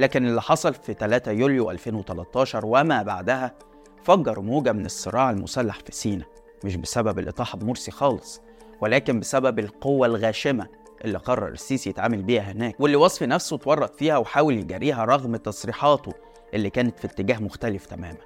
لكن 0.00 0.26
اللي 0.26 0.42
حصل 0.42 0.74
في 0.74 0.94
3 0.94 1.32
يوليو 1.32 1.70
2013 1.70 2.66
وما 2.66 3.02
بعدها 3.02 3.54
فجر 4.02 4.40
موجة 4.40 4.72
من 4.72 4.86
الصراع 4.86 5.30
المسلح 5.30 5.78
في 5.86 5.92
سيناء. 5.92 6.26
مش 6.64 6.76
بسبب 6.76 7.18
الإطاحة 7.18 7.58
بمرسي 7.58 7.90
خالص 7.90 8.40
ولكن 8.80 9.20
بسبب 9.20 9.58
القوة 9.58 10.06
الغاشمة 10.06 10.66
اللي 11.04 11.18
قرر 11.18 11.48
السيسي 11.48 11.90
يتعامل 11.90 12.22
بيها 12.22 12.42
هناك 12.42 12.80
واللي 12.80 12.96
وصفي 12.96 13.26
نفسه 13.26 13.56
اتورط 13.56 13.94
فيها 13.96 14.16
وحاول 14.16 14.54
يجاريها 14.54 15.04
رغم 15.04 15.36
تصريحاته 15.36 16.12
اللي 16.54 16.70
كانت 16.70 16.98
في 16.98 17.04
اتجاه 17.06 17.38
مختلف 17.38 17.86
تماما. 17.86 18.16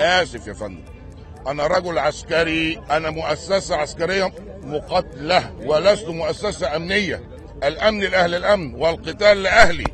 آسف 0.00 0.46
يا 0.46 0.52
فندم. 0.52 0.84
أنا 1.46 1.66
رجل 1.66 1.98
عسكري 1.98 2.78
أنا 2.90 3.10
مؤسسة 3.10 3.76
عسكرية 3.76 4.32
مقاتلة 4.62 5.54
ولست 5.66 6.08
مؤسسة 6.08 6.76
أمنية. 6.76 7.22
الأمن 7.64 8.00
لأهل 8.00 8.34
الأمن 8.34 8.74
والقتال 8.74 9.42
لأهلي. 9.42 9.84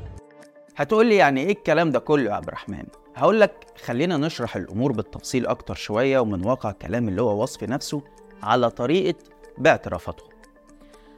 هتقول 0.77 1.07
لي 1.07 1.17
يعني 1.17 1.41
إيه 1.41 1.53
الكلام 1.53 1.91
ده 1.91 1.99
كله 1.99 2.31
يا 2.31 2.35
عبد 2.35 2.47
الرحمن؟ 2.49 2.85
هقول 3.17 3.41
لك 3.41 3.67
خلينا 3.85 4.17
نشرح 4.17 4.57
الأمور 4.57 4.93
بالتفصيل 4.93 5.47
أكتر 5.47 5.75
شوية 5.75 6.19
ومن 6.19 6.47
واقع 6.47 6.71
كلام 6.73 7.09
اللي 7.09 7.23
هو 7.23 7.43
وصفي 7.43 7.67
نفسه 7.67 8.03
على 8.43 8.71
طريقة 8.71 9.19
باعترافاته 9.59 10.25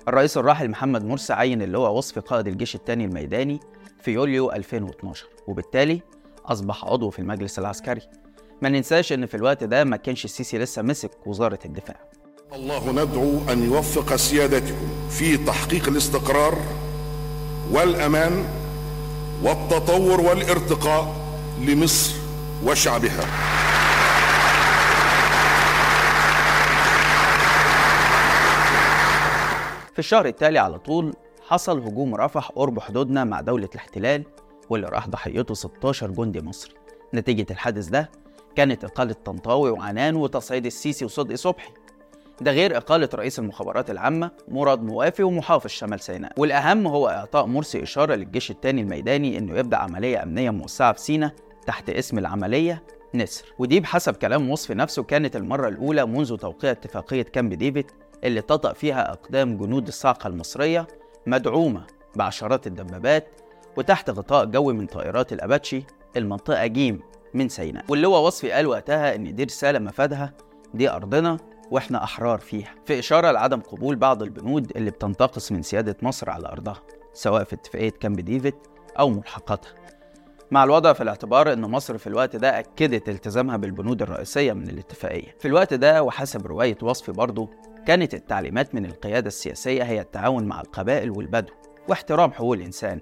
الرئيس 0.09 0.37
الراحل 0.37 0.69
محمد 0.71 1.05
مرسي 1.05 1.33
عين 1.33 1.63
اللي 1.63 1.79
هو 1.79 1.99
وصفي 1.99 2.21
قائد 2.21 2.47
الجيش 2.47 2.75
الثاني 2.75 3.05
الميداني 3.05 3.61
في 4.03 4.11
يوليو 4.11 4.53
2012 4.53 5.27
وبالتالي 5.47 6.01
أصبح 6.47 6.85
عضو 6.85 7.11
في 7.11 7.19
المجلس 7.19 7.59
العسكري. 7.59 8.01
ما 8.63 8.69
ننساش 8.69 9.13
إن 9.13 9.27
في 9.27 9.35
الوقت 9.37 9.65
ده 9.65 9.85
ما 9.85 9.97
كانش 9.97 10.25
السيسي 10.25 10.59
لسه 10.59 10.83
مسك 10.83 11.11
وزارة 11.27 11.59
الدفاع. 11.65 11.97
الله 12.55 12.93
ندعو 12.93 13.53
أن 13.53 13.65
يوفق 13.65 14.17
سيادتكم 14.17 15.09
في 15.11 15.37
تحقيق 15.37 15.89
الاستقرار 15.89 16.59
والأمان 17.73 18.45
والتطور 19.43 20.21
والارتقاء 20.21 21.15
لمصر 21.61 22.15
وشعبها. 22.65 23.27
في 29.93 29.99
الشهر 29.99 30.27
التالي 30.27 30.59
على 30.59 30.79
طول 30.79 31.15
حصل 31.49 31.79
هجوم 31.81 32.15
رفح 32.15 32.49
قرب 32.57 32.81
حدودنا 32.81 33.25
مع 33.25 33.41
دولة 33.41 33.69
الاحتلال 33.75 34.25
واللي 34.71 34.87
راح 34.87 35.09
ضحيته 35.09 35.55
16 35.55 36.11
جندي 36.11 36.41
مصري. 36.41 36.75
نتيجة 37.15 37.47
الحادث 37.51 37.87
ده 37.89 38.11
كانت 38.57 38.85
إقالة 38.85 39.13
طنطاوي 39.25 39.71
وعنان 39.71 40.17
وتصعيد 40.17 40.67
السيسي 40.67 41.05
وصدقي 41.05 41.37
صبحي. 41.37 41.73
ده 42.41 42.53
غير 42.53 42.77
إقالة 42.77 43.09
رئيس 43.15 43.39
المخابرات 43.39 43.91
العامة 43.91 44.31
مراد 44.49 44.83
موافي 44.83 45.23
ومحافظ 45.23 45.71
شمال 45.71 46.01
سيناء. 46.01 46.33
والأهم 46.37 46.87
هو 46.87 47.09
إعطاء 47.09 47.47
مرسي 47.47 47.83
إشارة 47.83 48.15
للجيش 48.15 48.51
الثاني 48.51 48.81
الميداني 48.81 49.39
إنه 49.39 49.59
يبدأ 49.59 49.77
عملية 49.77 50.23
أمنية 50.23 50.51
موسعة 50.51 50.93
في 50.93 51.01
سيناء 51.01 51.31
تحت 51.67 51.91
اسم 51.91 52.19
العملية 52.19 52.83
نسر. 53.15 53.45
ودي 53.59 53.81
بحسب 53.81 54.15
كلام 54.17 54.51
وصفي 54.51 54.75
نفسه 54.75 55.03
كانت 55.03 55.37
المرة 55.37 55.69
الأولى 55.69 56.07
منذ 56.07 56.37
توقيع 56.37 56.71
اتفاقية 56.71 57.23
كامب 57.23 57.55
ديفيد 57.55 57.91
اللي 58.25 58.41
تطأ 58.43 58.73
فيها 58.73 59.13
أقدام 59.13 59.57
جنود 59.57 59.87
الصاعقة 59.89 60.27
المصرية 60.29 60.87
مدعومة 61.27 61.87
بعشرات 62.17 62.67
الدبابات 62.67 63.29
وتحت 63.77 64.11
غطاء 64.11 64.45
جوي 64.45 64.75
من 64.75 64.87
طائرات 64.87 65.33
الأباتشي 65.33 65.85
المنطقة 66.17 66.67
جيم 66.67 67.01
من 67.35 67.49
سيناء. 67.49 67.85
واللي 67.89 68.07
هو 68.07 68.27
وصفي 68.27 68.51
قال 68.51 68.67
وقتها 68.67 69.15
إن 69.15 69.35
دي 69.35 69.45
رسالة 69.45 69.79
مفادها 69.79 70.33
دي 70.75 70.91
أرضنا 70.91 71.37
وإحنا 71.71 72.05
أحرار 72.05 72.39
فيها. 72.39 72.75
في 72.85 72.99
إشارة 72.99 73.31
لعدم 73.31 73.61
قبول 73.61 73.97
بعض 73.97 74.23
البنود 74.23 74.77
اللي 74.77 74.91
بتنتقص 74.91 75.53
من 75.53 75.63
سيادة 75.63 75.97
مصر 76.03 76.31
على 76.31 76.49
أرضها 76.49 76.83
سواء 77.13 77.45
في 77.45 77.53
اتفاقية 77.55 77.91
كامب 77.91 78.21
ديفيد 78.21 78.55
أو 78.99 79.09
ملحقاتها. 79.11 79.73
مع 80.51 80.65
الوضع 80.65 80.93
في 80.93 81.03
الاعتبار 81.03 81.53
إن 81.53 81.61
مصر 81.61 81.99
في 81.99 82.07
الوقت 82.07 82.37
ده 82.37 82.59
أكدت 82.59 83.09
التزامها 83.09 83.57
بالبنود 83.57 84.03
الرئيسية 84.03 84.53
من 84.53 84.69
الاتفاقية. 84.69 85.35
في 85.39 85.49
الوقت 85.49 85.75
ده 85.75 86.03
وحسب 86.03 86.47
رواية 86.47 86.79
وصفي 86.83 87.13
برضه 87.13 87.51
كانت 87.87 88.15
التعليمات 88.15 88.75
من 88.75 88.87
القيادة 88.87 89.29
السياسية 89.29 89.83
هي 89.83 90.01
التعاون 90.01 90.45
مع 90.45 90.61
القبائل 90.61 91.11
والبدو 91.11 91.53
واحترام 91.89 92.33
حقوق 92.33 92.53
الإنسان. 92.55 93.01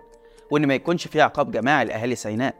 وإن 0.54 0.66
ما 0.66 0.74
يكونش 0.74 1.06
في 1.06 1.20
عقاب 1.20 1.50
جماعي 1.50 1.84
لأهالي 1.84 2.14
سيناء. 2.14 2.54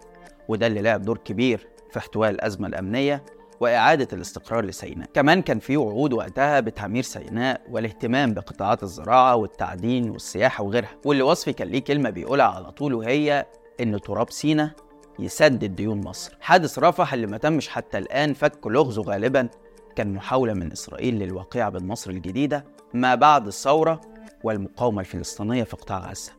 وده 0.49 0.67
اللي 0.67 0.83
لعب 0.83 1.03
دور 1.03 1.19
كبير 1.19 1.67
في 1.91 1.99
احتواء 1.99 2.31
الأزمة 2.31 2.69
الأمنية 2.69 3.25
وإعادة 3.61 4.09
الاستقرار 4.13 4.65
لسيناء. 4.65 5.09
كمان 5.15 5.43
كان 5.43 5.59
في 5.59 5.77
وعود 5.77 6.13
وقتها 6.13 6.61
بتعمير 6.61 7.03
سيناء 7.03 7.61
والاهتمام 7.71 8.35
بقطاعات 8.35 8.83
الزراعة 8.83 9.37
والتعدين 9.37 10.11
والسياحة 10.11 10.65
وغيرها. 10.65 10.91
واللي 11.05 11.23
وصفي 11.23 11.53
كان 11.53 11.69
ليه 11.69 11.79
كلمة 11.85 12.11
بيقولها 12.11 12.47
على 12.47 12.71
طول 12.73 12.95
وهي 12.95 13.47
إن 13.81 14.01
تراب 14.01 14.31
سيناء 14.31 14.71
يسدد 15.19 15.77
ديون 15.77 16.01
مصر. 16.05 16.37
حادث 16.41 16.79
رفح 16.79 17.13
اللي 17.13 17.27
ما 17.27 17.39
تمش 17.39 17.69
حتى 17.69 17.99
الآن 17.99 18.35
فك 18.35 18.67
لغزه 18.67 19.03
غالبا 19.03 19.49
كان 19.97 20.15
محاولة 20.15 20.53
من 20.53 20.73
إسرائيل 20.73 21.19
للواقعة 21.19 21.71
بين 21.71 21.87
مصر 21.87 22.11
الجديدة 22.11 22.65
ما 22.95 23.15
بعد 23.15 23.47
الثورة 23.47 24.01
والمقاومة 24.45 25.01
الفلسطينية 25.01 25.65
في 25.65 25.77
قطاع 25.77 26.11
غزة. 26.11 26.33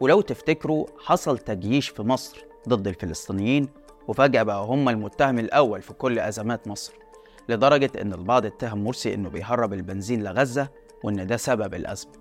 ولو 0.00 0.20
تفتكروا 0.20 0.86
حصل 0.98 1.38
تجييش 1.38 1.88
في 1.88 2.02
مصر 2.02 2.44
ضد 2.68 2.88
الفلسطينيين 2.88 3.68
وفجأة 4.08 4.42
بقى 4.42 4.64
هم 4.64 4.88
المتهم 4.88 5.38
الأول 5.38 5.82
في 5.82 5.92
كل 5.92 6.18
أزمات 6.18 6.68
مصر 6.68 6.92
لدرجة 7.48 7.90
إن 8.00 8.12
البعض 8.12 8.46
اتهم 8.46 8.84
مرسي 8.84 9.14
إنه 9.14 9.28
بيهرب 9.28 9.72
البنزين 9.72 10.22
لغزة 10.24 10.68
وإن 11.04 11.26
ده 11.26 11.36
سبب 11.36 11.74
الأزمة. 11.74 12.12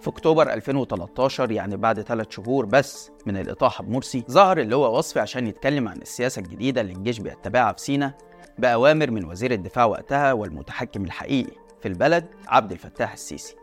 في 0.00 0.08
أكتوبر 0.10 0.52
2013 0.52 1.50
يعني 1.50 1.76
بعد 1.76 2.00
ثلاث 2.00 2.26
شهور 2.30 2.66
بس 2.66 3.10
من 3.26 3.36
الإطاحة 3.36 3.84
بمرسي 3.84 4.24
ظهر 4.30 4.60
اللي 4.60 4.76
هو 4.76 4.98
وصفي 4.98 5.20
عشان 5.20 5.46
يتكلم 5.46 5.88
عن 5.88 5.96
السياسة 6.02 6.40
الجديدة 6.40 6.80
اللي 6.80 6.92
الجيش 6.92 7.18
بيتبعها 7.18 7.72
في 7.72 7.80
سينا 7.80 8.14
بأوامر 8.58 9.10
من 9.10 9.24
وزير 9.24 9.52
الدفاع 9.52 9.84
وقتها 9.84 10.32
والمتحكم 10.32 11.04
الحقيقي 11.04 11.52
في 11.80 11.88
البلد 11.88 12.26
عبد 12.48 12.72
الفتاح 12.72 13.12
السيسي 13.12 13.54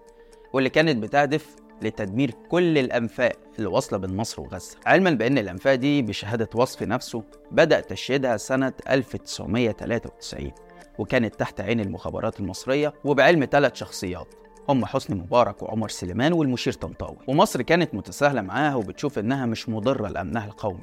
واللي 0.53 0.69
كانت 0.69 0.97
بتهدف 1.03 1.55
لتدمير 1.81 2.31
كل 2.49 2.77
الأنفاق 2.77 3.31
اللي 3.57 3.69
واصلة 3.69 3.99
بين 3.99 4.17
مصر 4.17 4.41
وغزة. 4.41 4.77
علما 4.85 5.11
بأن 5.11 5.37
الأنفاق 5.37 5.75
دي 5.75 6.01
بشهادة 6.01 6.49
وصف 6.55 6.83
نفسه 6.83 7.23
بدأ 7.51 7.79
تشييدها 7.79 8.37
سنة 8.37 8.73
1993 8.89 10.51
وكانت 10.99 11.35
تحت 11.35 11.61
عين 11.61 11.79
المخابرات 11.79 12.39
المصرية 12.39 12.93
وبعلم 13.03 13.47
ثلاث 13.51 13.75
شخصيات 13.75 14.33
هم 14.69 14.85
حسني 14.85 15.15
مبارك 15.15 15.63
وعمر 15.63 15.89
سليمان 15.89 16.33
والمشير 16.33 16.73
طنطاوي. 16.73 17.17
ومصر 17.27 17.61
كانت 17.61 17.95
متساهلة 17.95 18.41
معاها 18.41 18.75
وبتشوف 18.75 19.19
إنها 19.19 19.45
مش 19.45 19.69
مضرة 19.69 20.07
لأمنها 20.07 20.45
القومي. 20.45 20.81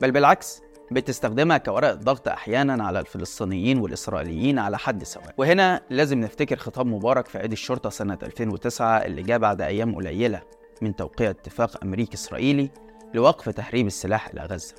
بل 0.00 0.10
بالعكس 0.10 0.62
بتستخدمها 0.90 1.58
كورقة 1.58 1.94
ضغط 1.94 2.28
أحيانا 2.28 2.84
على 2.84 3.00
الفلسطينيين 3.00 3.78
والإسرائيليين 3.78 4.58
على 4.58 4.78
حد 4.78 5.04
سواء. 5.04 5.34
وهنا 5.38 5.80
لازم 5.90 6.20
نفتكر 6.20 6.56
خطاب 6.56 6.86
مبارك 6.86 7.26
في 7.26 7.38
عيد 7.38 7.52
الشرطة 7.52 7.90
سنة 7.90 8.18
2009 8.22 8.96
اللي 8.98 9.22
جاء 9.22 9.38
بعد 9.38 9.60
أيام 9.60 9.94
قليلة 9.94 10.42
من 10.82 10.96
توقيع 10.96 11.30
اتفاق 11.30 11.84
أمريكي 11.84 12.14
إسرائيلي 12.14 12.70
لوقف 13.14 13.48
تهريب 13.48 13.86
السلاح 13.86 14.28
إلى 14.28 14.40
غزة 14.40 14.74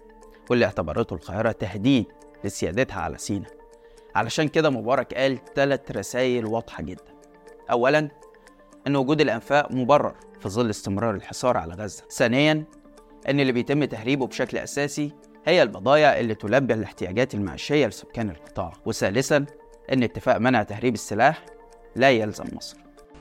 واللي 0.50 0.66
اعتبرته 0.66 1.14
القاهرة 1.14 1.52
تهديد 1.52 2.06
لسيادتها 2.44 3.02
على 3.02 3.18
سيناء 3.18 3.52
علشان 4.16 4.48
كده 4.48 4.70
مبارك 4.70 5.14
قال 5.14 5.40
ثلاث 5.56 5.92
رسائل 5.92 6.46
واضحة 6.46 6.84
جدا. 6.84 7.04
أولا 7.72 8.10
أن 8.88 8.96
وجود 8.96 9.22
الأنفاق 9.22 9.72
مبرر 9.72 10.16
في 10.40 10.50
ظل 10.50 10.70
استمرار 10.70 11.16
الحصار 11.16 11.58
على 11.58 11.74
غزة. 11.74 12.04
ثانيا 12.12 12.64
أن 13.30 13.40
اللي 13.40 13.52
بيتم 13.52 13.86
تهريبه 13.86 14.28
بشكل 14.28 14.58
أساسي 14.58 15.12
هي 15.46 15.64
البضائع 15.64 16.20
اللي 16.20 16.36
تلبي 16.36 16.74
الاحتياجات 16.74 17.34
المعيشية 17.34 17.88
لسكان 17.88 18.30
القطاع. 18.30 18.74
وثالثا 18.86 19.46
أن 19.94 20.04
اتفاق 20.04 20.38
منع 20.38 20.64
تهريب 20.64 20.94
السلاح 20.94 21.46
لا 21.96 22.10
يلزم 22.12 22.46
مصر. 22.54 22.78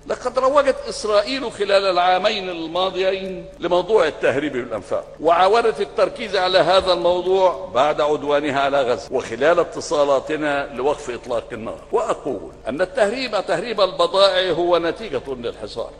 لقد 0.06 0.38
روجت 0.38 0.76
إسرائيل 0.88 1.52
خلال 1.52 1.84
العامين 1.84 2.48
الماضيين 2.48 3.46
لموضوع 3.58 4.06
التهريب 4.06 4.52
بالأنفاق 4.52 5.16
وعاودت 5.20 5.80
التركيز 5.80 6.36
على 6.36 6.58
هذا 6.58 6.92
الموضوع 6.92 7.70
بعد 7.74 8.00
عدوانها 8.00 8.60
على 8.60 8.82
غزة 8.82 9.14
وخلال 9.14 9.58
اتصالاتنا 9.58 10.74
لوقف 10.74 11.10
إطلاق 11.10 11.48
النار. 11.52 11.80
وأقول 11.92 12.52
أن 12.68 12.80
التهريب 12.80 13.46
تهريب 13.46 13.80
البضائع 13.80 14.52
هو 14.52 14.78
نتيجة 14.78 15.22
للحصار 15.28 15.90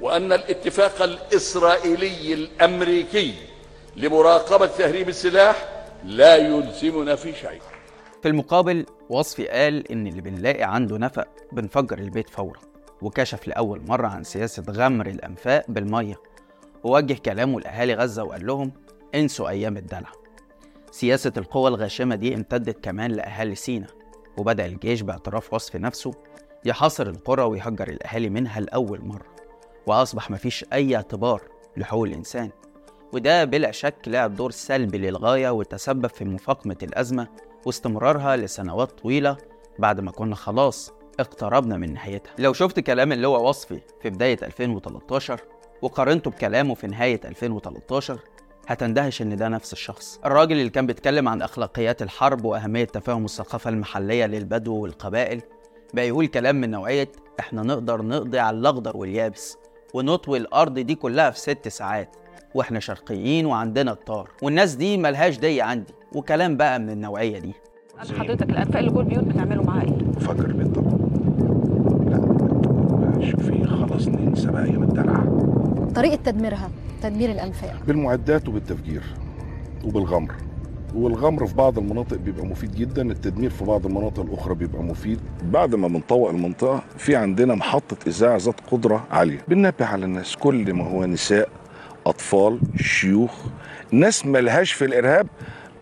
وأن 0.00 0.32
الاتفاق 0.32 1.02
الإسرائيلي 1.02 2.34
الأمريكي 2.34 3.34
لمراقبة 4.02 4.66
تهريب 4.66 5.08
السلاح 5.08 5.68
لا 6.04 6.36
يلزمنا 6.36 7.14
في 7.16 7.32
شيء. 7.32 7.60
في 8.22 8.28
المقابل 8.28 8.86
وصفي 9.10 9.48
قال 9.48 9.92
إن 9.92 10.06
اللي 10.06 10.20
بنلاقي 10.20 10.62
عنده 10.62 10.98
نفق 10.98 11.28
بنفجر 11.52 11.98
البيت 11.98 12.30
فورا 12.30 12.60
وكشف 13.02 13.48
لأول 13.48 13.82
مرة 13.88 14.06
عن 14.06 14.24
سياسة 14.24 14.62
غمر 14.70 15.06
الأنفاق 15.06 15.64
بالمية 15.68 16.14
ووجه 16.84 17.14
كلامه 17.14 17.60
لأهالي 17.60 17.94
غزة 17.94 18.24
وقال 18.24 18.46
لهم 18.46 18.72
انسوا 19.14 19.48
أيام 19.48 19.76
الدلع. 19.76 20.12
سياسة 20.90 21.32
القوى 21.36 21.68
الغاشمة 21.68 22.14
دي 22.14 22.34
امتدت 22.34 22.84
كمان 22.84 23.10
لأهالي 23.10 23.54
سينا 23.54 23.86
وبدأ 24.36 24.66
الجيش 24.66 25.00
باعتراف 25.02 25.54
وصف 25.54 25.76
نفسه 25.76 26.10
يحاصر 26.64 27.06
القرى 27.06 27.42
ويهجر 27.42 27.88
الأهالي 27.88 28.28
منها 28.28 28.60
لأول 28.60 29.04
مرة 29.04 29.26
وأصبح 29.86 30.30
مفيش 30.30 30.64
أي 30.72 30.96
اعتبار 30.96 31.42
لحقوق 31.76 32.04
الإنسان. 32.04 32.50
وده 33.12 33.44
بلا 33.44 33.70
شك 33.70 33.94
لعب 34.06 34.34
دور 34.34 34.50
سلبي 34.50 34.98
للغاية 34.98 35.50
وتسبب 35.50 36.06
في 36.06 36.24
مفاقمة 36.24 36.76
الأزمة 36.82 37.28
واستمرارها 37.66 38.36
لسنوات 38.36 38.90
طويلة 39.00 39.36
بعد 39.78 40.00
ما 40.00 40.10
كنا 40.10 40.34
خلاص 40.34 40.92
اقتربنا 41.20 41.76
من 41.76 41.92
نهايتها. 41.94 42.32
لو 42.38 42.52
شفت 42.52 42.80
كلام 42.80 43.12
اللي 43.12 43.26
هو 43.26 43.48
وصفي 43.48 43.80
في 44.02 44.10
بداية 44.10 44.38
2013 44.42 45.40
وقارنته 45.82 46.30
بكلامه 46.30 46.74
في 46.74 46.86
نهاية 46.86 47.20
2013 47.24 48.18
هتندهش 48.68 49.22
إن 49.22 49.36
ده 49.36 49.48
نفس 49.48 49.72
الشخص. 49.72 50.20
الراجل 50.24 50.58
اللي 50.58 50.70
كان 50.70 50.86
بيتكلم 50.86 51.28
عن 51.28 51.42
أخلاقيات 51.42 52.02
الحرب 52.02 52.44
وأهمية 52.44 52.84
تفاهم 52.84 53.24
الثقافة 53.24 53.70
المحلية 53.70 54.26
للبدو 54.26 54.74
والقبائل 54.74 55.42
بقى 55.94 56.08
يقول 56.08 56.26
كلام 56.26 56.56
من 56.60 56.70
نوعية 56.70 57.12
إحنا 57.40 57.62
نقدر 57.62 58.02
نقضي 58.02 58.38
على 58.38 58.56
الأخضر 58.58 58.96
واليابس 58.96 59.56
ونطوي 59.94 60.38
الأرض 60.38 60.78
دي 60.78 60.94
كلها 60.94 61.30
في 61.30 61.38
ست 61.40 61.68
ساعات. 61.68 62.16
وإحنا 62.54 62.80
شرقيين 62.80 63.46
وعندنا 63.46 63.92
الطار 63.92 64.30
والناس 64.42 64.74
دي 64.74 64.96
ملهاش 64.98 65.38
دي 65.38 65.62
عندي 65.62 65.92
وكلام 66.14 66.56
بقى 66.56 66.78
من 66.78 66.90
النوعية 66.90 67.38
دي. 67.38 67.52
قال 67.98 68.18
حضرتك 68.20 68.50
الأنفاق 68.50 68.78
اللي 68.78 68.90
جوه 68.90 69.02
البيوت 69.02 69.24
بتعملوا 69.24 69.64
معاها 69.64 69.82
إيه؟ 69.82 70.20
فجر 70.20 70.44
البيت 70.44 70.74
طبعا 70.74 70.98
لا 72.10 73.30
شوفي 73.30 73.64
خلاص 73.64 74.08
ننسى 74.08 74.50
بقى 74.50 74.64
أيام 74.64 74.82
الدلع. 74.82 75.24
طريقة 75.94 76.18
تدميرها 76.24 76.70
تدمير 77.02 77.30
الأنفاق. 77.30 77.76
بالمعدات 77.86 78.48
وبالتفجير 78.48 79.02
وبالغمر. 79.84 80.32
والغمر 80.94 81.46
في 81.46 81.54
بعض 81.54 81.78
المناطق 81.78 82.16
بيبقى 82.16 82.46
مفيد 82.46 82.70
جدا 82.74 83.10
التدمير 83.10 83.50
في 83.50 83.64
بعض 83.64 83.86
المناطق 83.86 84.20
الأخرى 84.22 84.54
بيبقى 84.54 84.82
مفيد. 84.82 85.20
بعد 85.44 85.74
ما 85.74 85.88
بنطوق 85.88 86.30
المنطقة 86.30 86.82
في 86.96 87.16
عندنا 87.16 87.54
محطة 87.54 87.96
إذاعة 88.06 88.36
ذات 88.36 88.60
قدرة 88.70 89.04
عالية 89.10 89.38
بننبه 89.48 89.84
على 89.86 90.04
الناس 90.04 90.36
كل 90.36 90.72
ما 90.74 90.90
هو 90.90 91.04
نساء 91.04 91.48
أطفال 92.06 92.60
شيوخ 92.80 93.30
ناس 93.92 94.26
ملهاش 94.26 94.72
في 94.72 94.84
الإرهاب 94.84 95.26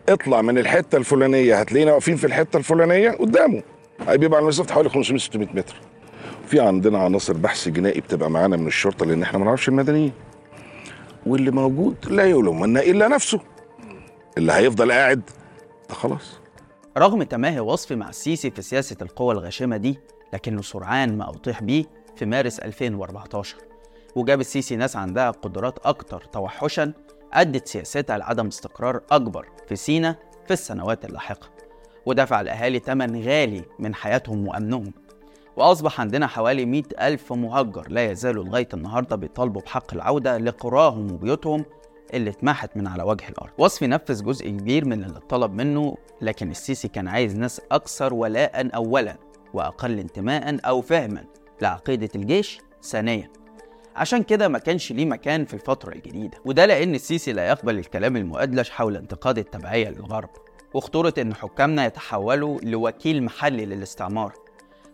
اطلع 0.09 0.43
من 0.43 0.59
الحتة 0.59 0.97
الفلانية 0.99 1.61
هتلاقينا 1.61 1.93
واقفين 1.93 2.17
في 2.17 2.27
الحتة 2.27 2.57
الفلانية 2.57 3.11
قدامه. 3.11 3.63
بيبقى 4.09 4.39
على 4.39 4.47
مسافه 4.49 4.75
حوالي 4.75 4.89
500 4.89 5.21
600 5.21 5.49
متر. 5.55 5.75
في 6.47 6.61
عندنا 6.61 6.99
عناصر 6.99 7.33
بحث 7.33 7.69
جنائي 7.69 8.01
بتبقى 8.01 8.31
معانا 8.31 8.57
من 8.57 8.67
الشرطة 8.67 9.07
لأن 9.07 9.23
إحنا 9.23 9.39
ما 9.39 9.45
نعرفش 9.45 9.69
المدنيين. 9.69 10.13
واللي 11.27 11.51
موجود 11.51 11.97
لا 12.11 12.25
يلومن 12.25 12.77
إلا 12.79 13.09
نفسه. 13.09 13.41
اللي 14.39 14.53
هيفضل 14.53 14.93
قاعد 14.93 15.23
ده 15.89 15.95
خلاص. 15.95 16.39
رغم 16.99 17.23
تماهي 17.23 17.61
وصفي 17.61 17.97
مع 17.97 18.09
السيسي 18.09 18.51
في 18.51 18.63
سياسة 18.63 18.97
القوى 19.03 19.35
الغاشمة 19.35 19.77
دي 19.77 19.99
لكنه 20.33 20.63
سرعان 20.63 21.19
ما 21.19 21.31
أطيح 21.31 21.63
بيه 21.63 21.85
في 22.17 22.27
مارس 22.27 22.59
2014 22.59 23.57
وجاب 24.19 24.41
السيسي 24.41 24.77
ناس 24.77 24.97
عندها 24.97 25.31
قدرات 25.31 25.79
أكتر 25.87 26.21
توحشا 26.33 26.93
أدت 27.33 27.69
سياستها 27.69 28.19
لعدم 28.19 28.47
استقرار 28.47 29.01
أكبر 29.11 29.49
في 29.69 29.77
سينا 29.77 30.17
في 30.47 30.53
السنوات 30.53 31.05
اللاحقة 31.05 31.49
ودفع 32.07 32.41
الأهالي 32.41 32.79
ثمن 32.79 33.23
غالي 33.23 33.65
من 33.79 33.95
حياتهم 33.95 34.49
وأمنهم. 34.49 34.93
وأصبح 35.57 36.01
عندنا 36.01 36.27
حوالي 36.27 36.67
100 36.67 36.83
ألف 37.01 37.33
مهجر 37.33 37.89
لا 37.89 38.11
يزالوا 38.11 38.45
لغاية 38.45 38.69
النهاردة 38.75 39.17
بيطالبوا 39.17 39.63
بحق 39.63 39.95
العودة 39.95 40.39
لقراهم 40.39 41.13
وبيوتهم 41.13 41.65
اللي 42.15 42.31
اتمحت 42.31 42.77
من 42.77 42.87
على 42.87 43.03
وجه 43.03 43.29
الأرض. 43.29 43.51
وصفي 43.59 43.87
نفذ 43.87 44.25
جزء 44.25 44.49
كبير 44.49 44.85
من 44.85 45.05
اللي 45.05 45.19
اتطلب 45.19 45.53
منه 45.53 45.97
لكن 46.23 46.51
السيسي 46.51 46.89
كان 46.89 47.09
عايز 47.09 47.37
ناس 47.37 47.61
أكثر 47.73 48.15
ولاء 48.15 48.75
أولا 48.75 49.17
وأقل 49.55 49.99
انتماء 49.99 50.59
أو 50.65 50.81
فهما 50.81 51.25
لعقيدة 51.63 52.09
الجيش 52.15 52.61
ثانيا. 52.83 53.31
عشان 53.99 54.23
كده 54.23 54.49
ما 54.49 54.59
كانش 54.59 54.93
ليه 54.93 55.05
مكان 55.07 55.45
في 55.45 55.55
الفترة 55.55 55.93
الجديدة. 55.93 56.39
وده 56.45 56.67
لأن 56.67 56.95
السيسي 56.95 57.33
لا 57.33 57.49
يقبل 57.49 57.79
الكلام 57.79 58.17
المؤدلج 58.17 58.69
حول 58.69 58.97
انتقاد 58.97 59.39
التبعية 59.39 59.89
للغرب. 59.89 60.29
وخطورة 60.75 61.15
إن 61.19 61.35
حكامنا 61.35 61.87
يتحولوا 61.87 62.61
لوكيل 62.63 63.23
محلي 63.23 63.67
للاستعمار. 63.67 64.33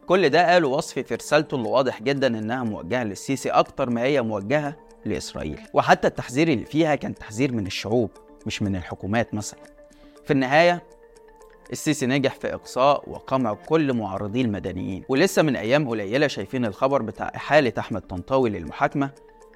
كل 0.07 0.29
ده 0.29 0.53
قاله 0.53 0.69
وصفي 0.69 1.03
في 1.03 1.15
رسالته 1.15 1.55
اللي 1.55 1.69
واضح 1.69 2.03
جدا 2.03 2.27
إنها 2.27 2.63
موجهة 2.65 3.05
للسيسي 3.05 3.51
أكتر 3.51 3.91
ما 3.91 4.03
هي 4.03 4.23
موجهة 4.23 4.77
لإسرائيل. 5.05 5.61
وحتى 5.75 6.09
التحذير 6.09 6.49
اللي 6.49 6.65
فيها 6.65 6.95
كان 6.95 7.15
تحذير 7.15 7.53
من 7.53 7.67
الشعوب 7.67 8.11
مش 8.47 8.63
من 8.63 8.77
الحكومات 8.77 9.35
مثلا. 9.35 9.61
في 10.25 10.33
النهاية 10.33 10.83
السيسي 11.73 12.07
نجح 12.07 12.35
في 12.35 12.55
إقصاء 12.55 13.11
وقمع 13.11 13.55
كل 13.55 13.93
معارضي 13.93 14.41
المدنيين. 14.41 15.05
ولسه 15.09 15.43
من 15.43 15.57
أيام 15.57 15.89
قليلة 15.89 16.27
شايفين 16.27 16.65
الخبر 16.65 17.03
بتاع 17.03 17.33
إحالة 17.37 17.73
أحمد 17.79 18.01
طنطاوي 18.01 18.51
للمحاكمة 18.51 19.11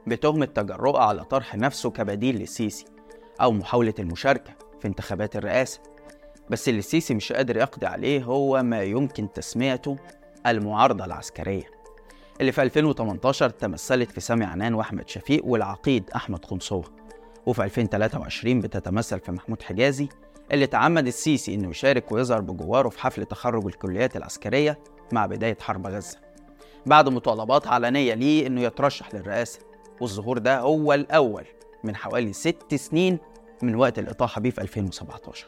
بتهمة 0.06 0.44
تجرؤه 0.44 1.00
على 1.00 1.24
طرح 1.24 1.54
نفسه 1.54 1.90
كبديل 1.90 2.36
للسيسي 2.38 2.84
أو 3.40 3.52
محاولة 3.52 3.94
المشاركة 3.98 4.52
في 4.80 4.88
انتخابات 4.88 5.36
الرئاسة. 5.36 5.80
بس 6.50 6.68
اللي 6.68 6.78
السيسي 6.78 7.14
مش 7.14 7.32
قادر 7.32 7.56
يقضي 7.56 7.86
عليه 7.86 8.24
هو 8.24 8.62
ما 8.62 8.82
يمكن 8.82 9.32
تسميته 9.32 9.96
المعارضة 10.46 11.04
العسكرية. 11.04 11.64
اللي 12.40 12.52
في 12.52 12.62
2018 12.62 13.50
تمثلت 13.50 14.10
في 14.10 14.20
سامي 14.20 14.44
عنان 14.44 14.74
وأحمد 14.74 15.08
شفيق 15.08 15.44
والعقيد 15.46 16.10
أحمد 16.16 16.44
خنصوة 16.44 16.84
وفي 17.46 17.64
2023 17.64 18.60
بتتمثل 18.60 19.20
في 19.20 19.32
محمود 19.32 19.62
حجازي 19.62 20.08
اللي 20.52 20.66
تعمد 20.66 21.06
السيسي 21.06 21.54
إنه 21.54 21.70
يشارك 21.70 22.12
ويظهر 22.12 22.40
بجواره 22.40 22.88
في 22.88 23.00
حفل 23.00 23.24
تخرج 23.24 23.66
الكليات 23.66 24.16
العسكرية 24.16 24.78
مع 25.12 25.26
بداية 25.26 25.56
حرب 25.60 25.86
غزة. 25.86 26.18
بعد 26.86 27.08
مطالبات 27.08 27.66
علنية 27.66 28.14
ليه 28.14 28.46
إنه 28.46 28.60
يترشح 28.60 29.14
للرئاسة 29.14 29.60
والظهور 30.00 30.38
ده 30.38 30.58
هو 30.60 30.92
الأول 30.92 31.44
من 31.84 31.96
حوالي 31.96 32.32
ست 32.32 32.74
سنين 32.74 33.18
من 33.62 33.74
وقت 33.74 33.98
الإطاحة 33.98 34.40
بيه 34.40 34.50
في 34.50 34.60
2017. 34.60 35.46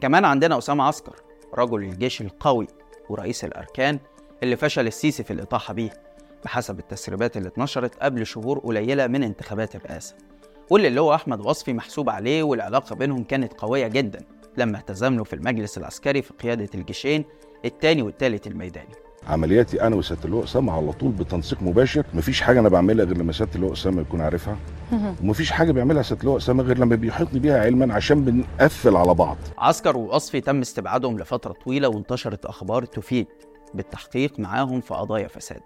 كمان 0.00 0.24
عندنا 0.24 0.58
أسامة 0.58 0.84
عسكر 0.84 1.16
رجل 1.54 1.82
الجيش 1.82 2.20
القوي 2.20 2.66
ورئيس 3.08 3.44
الأركان 3.44 3.98
اللي 4.42 4.56
فشل 4.56 4.86
السيسي 4.86 5.24
في 5.24 5.32
الإطاحة 5.32 5.74
بيه 5.74 5.90
بحسب 6.44 6.78
التسريبات 6.78 7.36
اللي 7.36 7.48
اتنشرت 7.48 7.94
قبل 8.02 8.26
شهور 8.26 8.58
قليلة 8.58 9.06
من 9.06 9.22
انتخابات 9.22 9.76
الرئاسة. 9.76 10.14
واللي 10.70 10.88
اللي 10.88 11.00
هو 11.00 11.14
أحمد 11.14 11.40
وصفي 11.46 11.72
محسوب 11.72 12.10
عليه 12.10 12.42
والعلاقة 12.42 12.96
بينهم 12.96 13.24
كانت 13.24 13.52
قوية 13.52 13.86
جدا 13.86 14.24
لما 14.56 14.78
اهتزموا 14.78 15.24
في 15.24 15.32
المجلس 15.32 15.78
العسكري 15.78 16.22
في 16.22 16.32
قيادة 16.32 16.68
الجيشين 16.74 17.24
الثاني 17.64 18.02
والثالث 18.02 18.46
الميداني. 18.46 18.94
عملياتي 19.26 19.82
أنا 19.82 19.96
وسيادة 19.96 20.24
اللواء 20.24 20.44
اسامه 20.44 20.72
على 20.72 20.92
طول 20.92 21.10
بتنسيق 21.10 21.62
مباشر. 21.62 22.06
مفيش 22.14 22.40
حاجة 22.40 22.60
أنا 22.60 22.68
بعملها 22.68 23.04
غير 23.04 23.16
لما 23.16 23.32
سيادة 23.32 23.54
اللواء 23.54 23.72
اسامه 23.72 24.00
يكون 24.00 24.20
عارفها. 24.20 24.56
ومفيش 25.22 25.50
حاجة 25.50 25.72
بيعملها 25.72 26.02
سيادة 26.02 26.20
اللواء 26.20 26.36
اسامه 26.36 26.62
غير 26.62 26.78
لما 26.78 26.96
بيحيطني 26.96 27.40
بيها 27.40 27.60
علما 27.60 27.94
عشان 27.94 28.24
بنقفل 28.24 28.96
على 28.96 29.14
بعض. 29.14 29.36
عسكر 29.58 29.96
ووصفي 29.96 30.40
تم 30.40 30.60
استبعادهم 30.60 31.18
لفترة 31.18 31.52
طويلة 31.52 31.88
وانتشرت 31.88 32.44
أخبار 32.44 32.84
تفيد 32.84 33.26
بالتحقيق 33.74 34.40
معاهم 34.40 34.80
في 34.80 34.94
قضايا 34.94 35.28
فساد. 35.28 35.62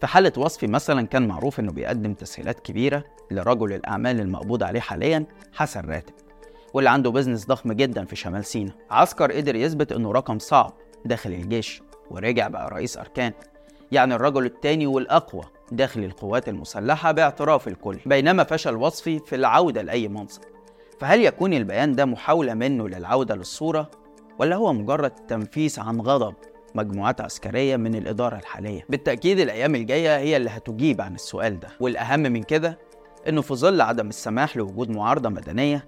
في 0.00 0.06
حالة 0.06 0.32
وصفي 0.36 0.66
مثلا 0.66 1.06
كان 1.06 1.28
معروف 1.28 1.60
إنه 1.60 1.72
بيقدم 1.72 2.14
تسهيلات 2.14 2.60
كبيرة 2.60 3.04
لرجل 3.30 3.72
الأعمال 3.72 4.20
المقبوض 4.20 4.62
عليه 4.62 4.80
حاليا 4.80 5.24
حسن 5.52 5.80
راتب 5.80 6.12
واللي 6.74 6.90
عنده 6.90 7.10
بزنس 7.10 7.46
ضخم 7.46 7.72
جدا 7.72 8.04
في 8.04 8.16
شمال 8.16 8.44
سيناء. 8.44 8.74
عسكر 8.90 9.32
قدر 9.32 9.56
يثبت 9.56 9.92
إنه 9.92 10.12
رقم 10.12 10.38
صعب 10.38 10.72
داخل 11.04 11.30
الجيش 11.32 11.82
ورجع 12.10 12.48
بقى 12.48 12.70
رئيس 12.70 12.98
أركان. 12.98 13.32
يعني 13.92 14.14
الرجل 14.14 14.44
الثاني 14.46 14.86
والأقوى 14.86 15.42
داخل 15.72 16.04
القوات 16.04 16.48
المسلحة 16.48 17.12
باعتراف 17.12 17.68
الكل 17.68 17.98
بينما 18.06 18.44
فشل 18.44 18.76
وصفي 18.76 19.18
في 19.18 19.34
العودة 19.36 19.82
لأي 19.82 20.08
منصب. 20.08 20.42
فهل 21.00 21.20
يكون 21.20 21.54
البيان 21.54 21.94
ده 21.94 22.04
محاولة 22.04 22.54
منه 22.54 22.88
للعودة 22.88 23.34
للصورة 23.34 23.90
ولا 24.38 24.56
هو 24.56 24.72
مجرد 24.72 25.10
تنفيس 25.10 25.78
عن 25.78 26.00
غضب؟ 26.00 26.34
مجموعات 26.74 27.20
عسكرية 27.20 27.76
من 27.76 27.94
الإدارة 27.94 28.36
الحالية. 28.36 28.86
بالتأكيد 28.88 29.38
الأيام 29.40 29.74
الجاية 29.74 30.16
هي 30.18 30.36
اللي 30.36 30.50
هتجيب 30.50 31.00
عن 31.00 31.14
السؤال 31.14 31.60
ده. 31.60 31.68
والأهم 31.80 32.20
من 32.20 32.42
كده 32.42 32.78
إنه 33.28 33.42
في 33.42 33.54
ظل 33.54 33.80
عدم 33.80 34.08
السماح 34.08 34.56
لوجود 34.56 34.90
معارضة 34.90 35.28
مدنية 35.28 35.84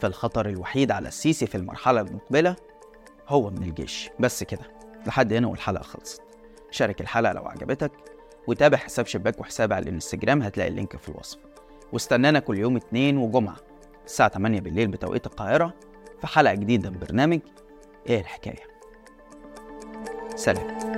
فالخطر 0.00 0.48
الوحيد 0.48 0.90
على 0.90 1.08
السيسي 1.08 1.46
في 1.46 1.54
المرحلة 1.54 2.00
المقبلة 2.00 2.56
هو 3.28 3.50
من 3.50 3.62
الجيش. 3.62 4.10
بس 4.20 4.42
كده 4.42 4.70
لحد 5.06 5.32
هنا 5.32 5.46
والحلقة 5.46 5.82
خلصت. 5.82 6.22
شارك 6.70 7.00
الحلقة 7.00 7.32
لو 7.32 7.46
عجبتك 7.46 7.92
وتابع 8.46 8.76
حساب 8.78 9.06
شباك 9.06 9.40
وحسابي 9.40 9.74
على 9.74 9.82
الانستجرام 9.82 10.42
هتلاقي 10.42 10.68
اللينك 10.70 10.96
في 10.96 11.08
الوصف. 11.08 11.38
واستنانا 11.92 12.38
كل 12.38 12.58
يوم 12.58 12.76
اثنين 12.76 13.18
وجمعة 13.18 13.56
الساعة 14.06 14.28
8 14.28 14.60
بالليل 14.60 14.88
بتوقيت 14.88 15.26
القاهرة 15.26 15.74
في 16.20 16.26
حلقة 16.26 16.54
جديدة 16.54 16.90
من 16.90 16.98
برنامج 16.98 17.40
إيه 18.08 18.20
الحكاية؟ 18.20 18.73
سلام. 20.34 20.93